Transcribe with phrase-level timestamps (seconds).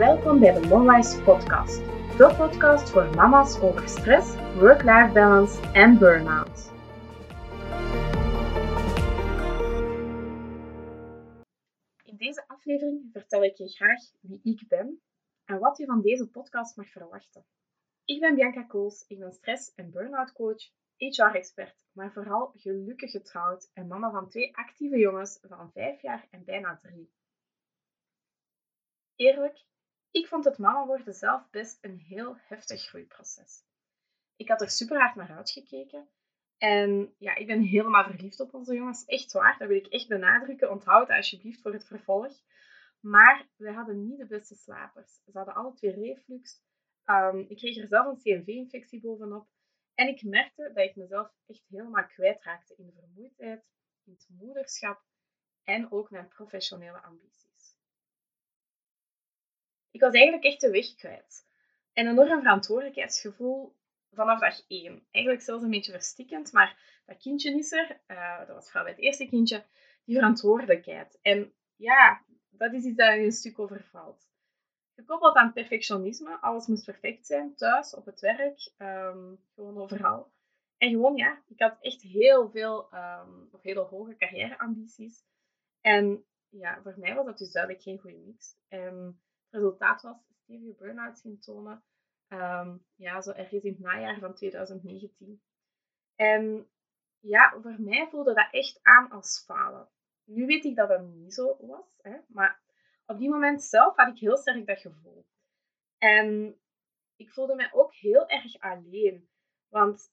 [0.00, 1.76] Welkom bij de Momwise podcast.
[2.16, 6.70] De podcast voor mama's over stress, work-life balance en burn-out.
[12.04, 15.00] In deze aflevering vertel ik je graag wie ik ben
[15.44, 17.44] en wat je van deze podcast mag verwachten.
[18.04, 23.70] Ik ben Bianca Kools, ik ben stress- en burn-out coach, HR-expert, maar vooral gelukkig getrouwd
[23.72, 27.10] en mama van twee actieve jongens van 5 jaar en bijna 3.
[29.16, 29.68] Eerlijk,
[30.10, 33.64] ik vond het mama worden zelf best een heel heftig groeiproces.
[34.36, 36.08] Ik had er super hard naar uitgekeken.
[36.58, 39.04] En ja, ik ben helemaal verliefd op onze jongens.
[39.04, 40.70] Echt waar, dat wil ik echt benadrukken.
[40.70, 42.32] Onthoud het alsjeblieft voor het vervolg.
[43.00, 45.12] Maar we hadden niet de beste slapers.
[45.24, 46.62] Ze hadden alle twee reflux.
[47.04, 49.48] Um, ik kreeg er zelf een CMV-infectie bovenop.
[49.94, 53.64] En ik merkte dat ik mezelf echt helemaal kwijtraakte in de vermoeidheid,
[54.04, 55.02] in het moederschap
[55.64, 57.49] en ook mijn professionele ambities.
[60.00, 61.46] Ik was eigenlijk echt de weg kwijt.
[61.92, 63.76] En een enorm verantwoordelijkheidsgevoel
[64.10, 65.06] vanaf dag één.
[65.10, 68.00] Eigenlijk zelfs een beetje verstikkend, maar dat kindje is er.
[68.06, 69.64] Uh, dat was vooral bij het eerste kindje.
[70.04, 71.18] Die verantwoordelijkheid.
[71.22, 74.28] En ja, dat is iets dat je een stuk overvalt.
[74.94, 76.40] Gekoppeld aan perfectionisme.
[76.40, 77.54] Alles moest perfect zijn.
[77.54, 80.32] Thuis, op het werk, um, gewoon overal.
[80.76, 85.24] En gewoon, ja, ik had echt heel veel, um, of hele hoge carrièreambities.
[85.80, 88.56] En ja, voor mij was dat dus duidelijk geen goede mix.
[89.50, 91.82] Resultaat was stevige burn-out symptomen.
[92.28, 95.42] Um, ja, zo ergens in het najaar van 2019.
[96.14, 96.68] En
[97.20, 99.88] ja, voor mij voelde dat echt aan als falen.
[100.24, 102.60] Nu weet ik dat dat niet zo was, hè, maar
[103.06, 105.26] op die moment zelf had ik heel sterk dat gevoel.
[105.98, 106.56] En
[107.16, 109.28] ik voelde mij ook heel erg alleen.
[109.68, 110.12] Want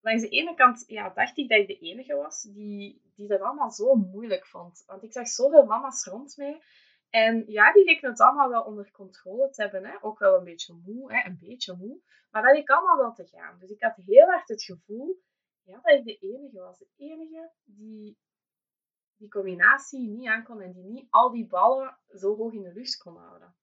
[0.00, 3.40] langs de ene kant ja, dacht ik dat ik de enige was die, die dat
[3.40, 4.82] allemaal zo moeilijk vond.
[4.86, 6.62] Want ik zag zoveel mama's rond mij
[7.10, 9.84] en ja, die leken het allemaal wel onder controle te hebben.
[9.84, 9.96] Hè.
[10.00, 11.26] Ook wel een beetje moe, hè.
[11.26, 12.00] een beetje moe.
[12.30, 13.58] Maar dat leek allemaal wel te gaan.
[13.58, 15.22] Dus ik had heel hard het gevoel
[15.62, 16.78] ja, dat ik de enige was.
[16.78, 18.18] De enige die
[19.18, 22.96] die combinatie niet aankon en die niet al die ballen zo hoog in de lucht
[22.96, 23.54] kon houden.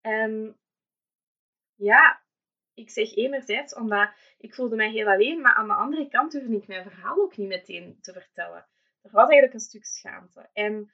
[0.00, 0.58] En
[1.74, 2.22] ja,
[2.74, 6.56] ik zeg enerzijds omdat ik voelde mij heel alleen, maar aan de andere kant durfde
[6.56, 8.66] ik mijn verhaal ook niet meteen te vertellen.
[9.02, 10.48] Er was eigenlijk een stuk schaamte.
[10.52, 10.92] En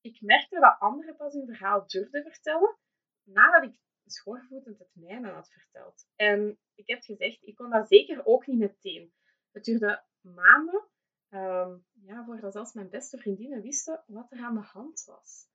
[0.00, 2.76] ik merkte dat anderen pas hun verhaal durfden vertellen
[3.22, 6.08] nadat ik schoorvoetend het mijne had verteld.
[6.16, 9.12] En ik heb gezegd, ik kon dat zeker ook niet meteen.
[9.50, 10.84] Het duurde maanden
[11.30, 15.48] um, ja, voordat zelfs mijn beste vriendinnen wisten wat er aan de hand was.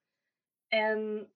[0.67, 1.31] En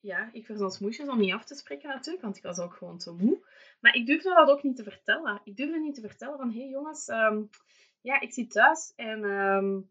[0.00, 2.74] ja, ik was ons moesjes om niet af te spreken natuurlijk, want ik was ook
[2.74, 3.46] gewoon te moe.
[3.80, 5.40] Maar ik durfde dat ook niet te vertellen.
[5.44, 7.50] Ik durfde niet te vertellen van, hé hey jongens, um,
[8.00, 9.90] ja, ik zit thuis en um,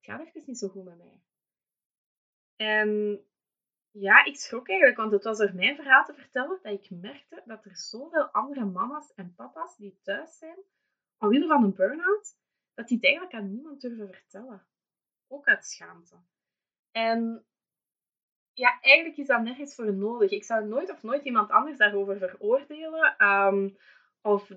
[0.00, 1.20] het gaat even niet zo goed met mij.
[2.56, 3.20] En
[3.90, 7.42] ja, ik schrok eigenlijk, want het was door mijn verhaal te vertellen dat ik merkte
[7.44, 10.58] dat er zoveel andere mama's en papa's die thuis zijn,
[11.18, 12.36] omwille van een burn-out,
[12.74, 14.66] dat die het eigenlijk aan niemand durven vertellen.
[15.28, 16.16] Ook uit schaamte.
[16.90, 17.44] En
[18.52, 20.30] ja, eigenlijk is dat nergens voor nodig.
[20.30, 23.26] Ik zou nooit of nooit iemand anders daarover veroordelen.
[23.26, 23.76] Um,
[24.22, 24.50] of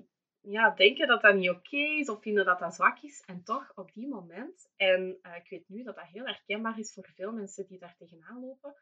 [0.43, 3.23] ja, denken dat dat niet oké is of vinden dat dat zwak is.
[3.25, 6.93] En toch, op die moment, en uh, ik weet nu dat dat heel herkenbaar is
[6.93, 8.75] voor veel mensen die daar tegenaan lopen,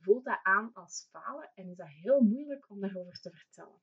[0.00, 3.80] voelt dat aan als falen en is dat heel moeilijk om daarover te vertellen.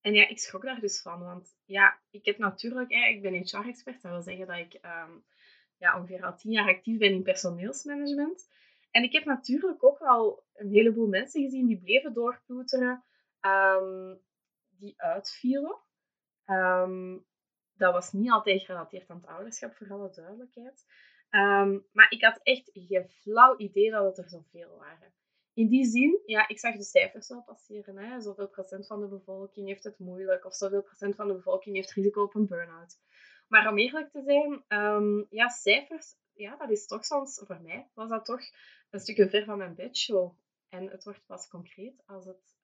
[0.00, 4.02] En ja, ik schrok daar dus van, want ja, ik heb natuurlijk, ik ben HR-expert,
[4.02, 5.24] dat wil zeggen dat ik um,
[5.76, 8.48] ja, ongeveer al tien jaar actief ben in personeelsmanagement.
[8.90, 13.04] En ik heb natuurlijk ook al een heleboel mensen gezien die bleven doorploeteren.
[13.40, 14.20] Um,
[14.78, 15.78] die uitvielen.
[16.44, 17.18] Ehm,
[17.76, 20.84] dat was niet altijd gerelateerd aan het ouderschap, voor alle duidelijkheid.
[21.30, 25.12] Ehm, maar ik had echt geen flauw idee dat het er zoveel waren.
[25.54, 27.98] In die zin, ja, ik zag de cijfers wel passeren.
[27.98, 28.20] Hè.
[28.20, 31.92] Zoveel procent van de bevolking heeft het moeilijk, of zoveel procent van de bevolking heeft
[31.92, 32.98] risico op een burn-out.
[33.48, 37.90] Maar om eerlijk te zijn, um, ja, cijfers, ja, dat is toch soms, voor mij
[37.94, 38.40] was dat toch
[38.90, 40.36] een stukje ver van mijn bedshow.
[40.74, 42.56] En het wordt pas concreet als het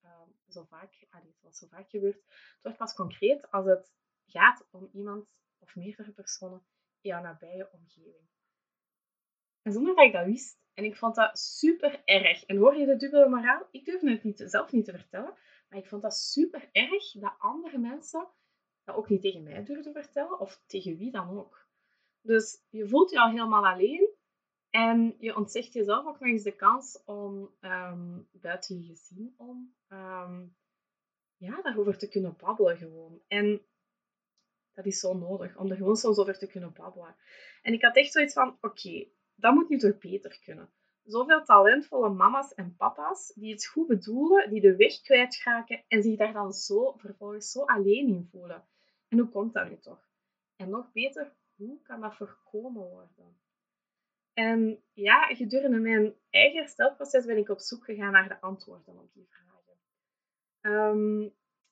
[0.48, 3.92] zo vaak, allee, zoals zo vaak gebeurt, het wordt pas concreet als het
[4.26, 6.66] gaat om iemand of meerdere personen
[7.00, 8.28] in jouw nabije omgeving.
[9.62, 12.44] En zonder dat ik dat wist, en ik vond dat super erg.
[12.44, 13.68] En hoor je de dubbele moraal?
[13.70, 15.34] Ik durfde het niet, zelf niet te vertellen,
[15.68, 18.28] maar ik vond dat super erg dat andere mensen
[18.84, 21.68] dat ook niet tegen mij durfden vertellen, of tegen wie dan ook.
[22.20, 24.09] Dus je voelt je al helemaal alleen
[24.70, 29.74] en je ontzegt jezelf ook nog eens de kans om um, buiten je gezin om
[29.88, 30.56] um,
[31.36, 33.20] ja, daarover te kunnen babbelen gewoon.
[33.28, 33.60] En
[34.72, 37.16] dat is zo nodig, om er gewoon soms over te kunnen babbelen.
[37.62, 40.70] En ik had echt zoiets van, oké, dat moet nu toch beter kunnen.
[41.04, 46.18] zoveel talentvolle mama's en papa's die het goed bedoelen, die de weg kwijtraken en zich
[46.18, 48.64] daar dan zo vervolgens zo alleen in voelen.
[49.08, 50.08] En hoe komt dat nu toch?
[50.56, 53.39] En nog beter, hoe kan dat voorkomen worden?
[54.32, 59.12] En ja, gedurende mijn eigen herstelproces ben ik op zoek gegaan naar de antwoorden op
[59.12, 59.78] die vragen.
[60.60, 61.28] Ehm,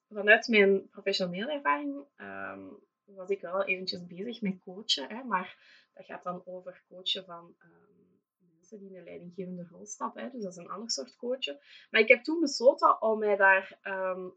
[0.08, 5.56] vanuit mijn professionele ervaring um, was ik wel eventjes bezig met coachen, hè, maar
[5.94, 8.20] dat gaat dan over coachen van um,
[8.54, 10.22] mensen die in een leidinggevende rol stappen.
[10.22, 11.58] Hè, dus dat is een ander soort coachen.
[11.90, 13.78] Maar ik heb toen besloten om mij daar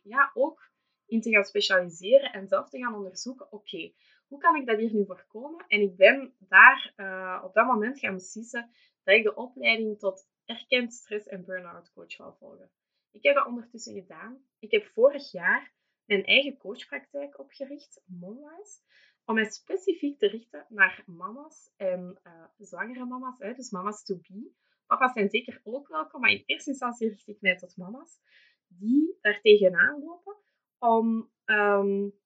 [0.04, 0.72] ja, ook
[1.06, 3.94] in te gaan specialiseren en zelf te gaan onderzoeken, oké,
[4.32, 5.66] hoe kan ik dat hier nu voorkomen?
[5.68, 8.70] En ik ben daar uh, op dat moment gaan beslissen
[9.04, 12.72] dat ik de opleiding tot erkend stress- en burn-out coach wil volgen.
[13.12, 14.46] Ik heb dat ondertussen gedaan.
[14.60, 15.74] Ik heb vorig jaar
[16.06, 18.82] mijn eigen coachpraktijk opgericht, Momwise,
[19.26, 24.16] om mij specifiek te richten naar mama's en uh, zwangere mama's, hè, dus mama's to
[24.16, 24.52] be.
[24.86, 28.20] Papa's zijn zeker ook welkom, maar in eerste instantie richt ik mij tot mama's
[28.68, 30.36] die er tegenaan lopen
[30.78, 32.21] om um,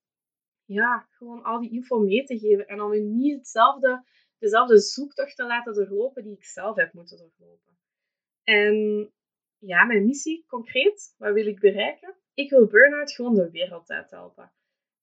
[0.65, 4.03] ja, gewoon al die info mee te geven en om je niet hetzelfde,
[4.37, 7.77] dezelfde zoektocht te laten doorlopen die ik zelf heb moeten doorlopen.
[8.43, 9.09] En
[9.57, 12.15] ja, mijn missie concreet, wat wil ik bereiken?
[12.33, 14.51] Ik wil burn-out gewoon de wereld uit helpen.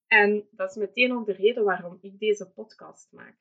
[0.06, 3.36] En dat is meteen ook de reden waarom ik deze podcast maak.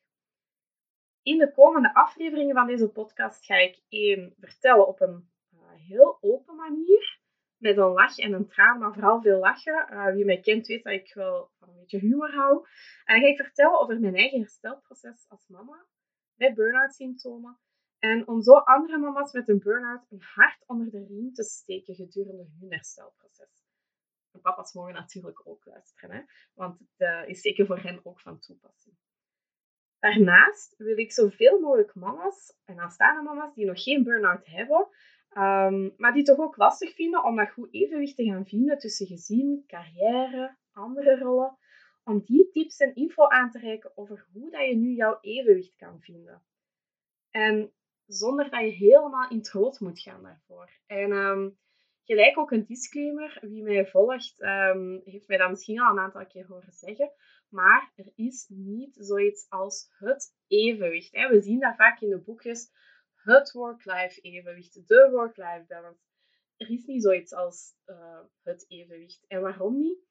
[1.23, 6.17] In de komende afleveringen van deze podcast ga ik één vertellen op een uh, heel
[6.21, 7.19] open manier
[7.57, 9.87] met een lach en een traan, maar vooral veel lachen.
[9.91, 11.51] Uh, wie mij kent weet dat ik wel
[11.81, 12.67] beetje humor hou.
[13.05, 15.85] En dan ga ik vertellen over mijn eigen herstelproces als mama
[16.35, 17.59] met burn-out symptomen.
[17.99, 21.95] En om zo andere mama's met een burn-out een hart onder de riem te steken
[21.95, 23.69] gedurende hun herstelproces.
[24.31, 26.21] En papa's mogen natuurlijk ook luisteren, hè?
[26.53, 28.95] want het is zeker voor hen ook van toepassing.
[29.99, 34.89] Daarnaast wil ik zoveel mogelijk mama's en aanstaande mama's die nog geen burn-out hebben,
[35.31, 39.07] Ehm, maar die toch ook lastig vinden om dat goed evenwicht te gaan vinden tussen
[39.07, 41.57] gezin, carrière, andere rollen.
[42.03, 45.75] Om die tips en info aan te reiken over hoe dat je nu jouw evenwicht
[45.75, 46.43] kan vinden.
[47.29, 47.73] En
[48.05, 50.69] zonder dat je helemaal in het rood moet gaan daarvoor.
[50.85, 51.57] En um,
[52.03, 53.37] gelijk ook een disclaimer.
[53.41, 57.11] Wie mij volgt, um, heeft mij dat misschien al een aantal keer horen zeggen.
[57.49, 61.11] Maar er is niet zoiets als het evenwicht.
[61.11, 62.71] We zien dat vaak in de boekjes
[63.15, 65.99] het work-life evenwicht, de work-life balance.
[66.57, 69.25] Er is niet zoiets als uh, het evenwicht.
[69.27, 70.10] En waarom niet?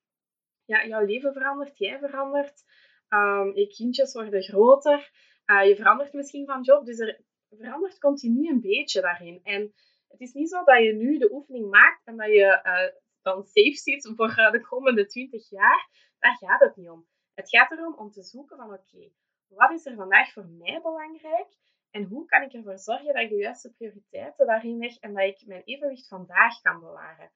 [0.71, 2.65] Ja, jouw leven verandert, jij verandert,
[3.09, 5.11] um, je kindjes worden groter,
[5.47, 9.41] uh, je verandert misschien van job, dus er verandert continu een beetje daarin.
[9.43, 9.75] En
[10.09, 13.45] het is niet zo dat je nu de oefening maakt en dat je uh, dan
[13.45, 15.89] safe zit voor de komende 20 jaar.
[16.19, 17.07] Daar gaat het niet om.
[17.35, 19.11] Het gaat erom om te zoeken van oké,
[19.49, 21.49] wat is er vandaag voor mij belangrijk?
[21.91, 25.25] En hoe kan ik ervoor zorgen dat ik de juiste prioriteiten daarin leg en dat
[25.25, 27.31] ik mijn evenwicht vandaag kan bewaren?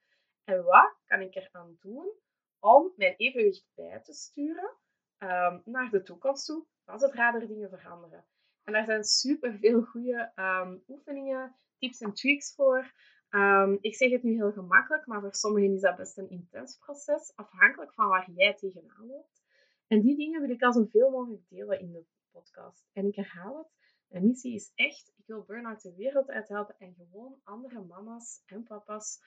[0.44, 2.22] En wat kan ik eraan doen
[2.64, 4.76] om mijn evenwicht bij te sturen
[5.18, 8.24] um, naar de toekomst toe, als het er dingen veranderen?
[8.64, 12.92] En daar zijn super veel goede um, oefeningen, tips en tricks voor.
[13.30, 16.78] Um, ik zeg het nu heel gemakkelijk, maar voor sommigen is dat best een intens
[16.78, 19.42] proces, afhankelijk van waar jij tegenaan loopt.
[19.86, 22.86] En die dingen wil ik al zoveel mogelijk delen in de podcast.
[22.92, 23.68] En ik herhaal het,
[24.08, 28.62] mijn missie is echt, ik wil burn-out de wereld uithelpen en gewoon andere mama's en
[28.62, 29.20] papa's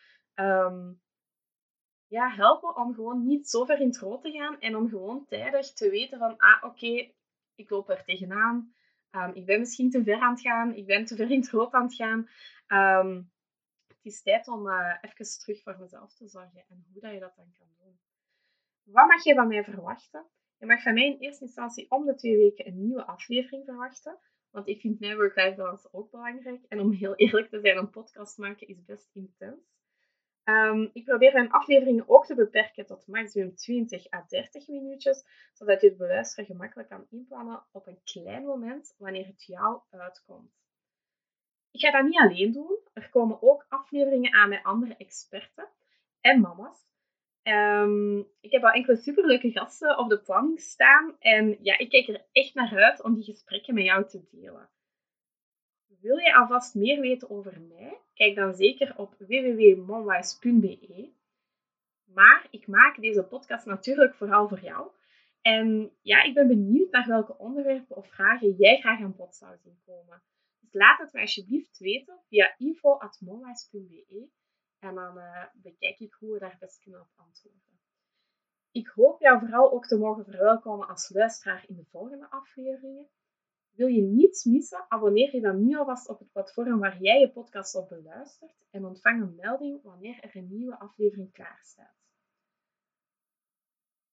[2.07, 5.25] ja, helpen om gewoon niet zo ver in het rood te gaan en om gewoon
[5.25, 7.11] tijdig te weten van, ah oké,
[7.55, 8.73] ik loop er tegenaan.
[9.11, 11.49] Um, ik ben misschien te ver aan het gaan, ik ben te ver in het
[11.49, 12.29] rood aan het gaan.
[13.07, 13.31] Um,
[13.87, 17.19] het is tijd om uh, even terug voor mezelf te zorgen en hoe dat je
[17.19, 17.99] dat dan kan doen.
[18.83, 20.25] Wat mag je van mij verwachten?
[20.57, 24.19] Je mag van mij in eerste instantie om de twee weken een nieuwe aflevering verwachten.
[24.49, 26.63] Want ik vind mijn work-life balance ook belangrijk.
[26.67, 29.76] En om heel eerlijk te zijn, een podcast maken is best intens.
[30.49, 35.81] Um, ik probeer mijn afleveringen ook te beperken tot maximum 20 à 30 minuutjes, zodat
[35.81, 40.51] je het beluisteren gemakkelijk kan inplannen op een klein moment wanneer het jou uitkomt.
[41.71, 42.79] Ik ga dat niet alleen doen.
[42.93, 45.67] Er komen ook afleveringen aan met andere experten
[46.21, 46.87] en mama's
[47.47, 51.15] Um, ik heb al enkele superleuke gasten op de planning staan.
[51.19, 54.69] En ja, ik kijk er echt naar uit om die gesprekken met jou te delen.
[56.01, 57.86] Wil je alvast meer weten over mij?
[58.17, 61.11] Kijk dan zeker op www.monwise.be.
[62.03, 64.91] Maar ik maak deze podcast natuurlijk vooral voor jou.
[65.41, 69.57] En ja, ik ben benieuwd naar welke onderwerpen of vragen jij graag aan bod zou
[69.57, 70.21] zien komen.
[70.59, 74.29] Dus laat het me alsjeblieft weten via info.monwise.be
[74.79, 77.79] en dan uh, bekijk ik hoe we daar best kunnen op antwoorden.
[78.71, 83.07] Ik hoop jou vooral ook te mogen verwelkomen als luisteraar in de volgende afleveringen.
[83.77, 84.85] Wil je niets missen?
[84.89, 88.85] Abonneer je dan nu alvast op het platform waar jij je podcast op beluistert en
[88.85, 91.95] ontvang een melding wanneer er een nieuwe aflevering klaar staat.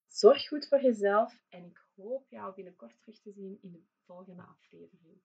[0.06, 4.42] Zorg goed voor jezelf en ik hoop jou binnenkort terug te zien in de volgende
[4.42, 5.20] aflevering.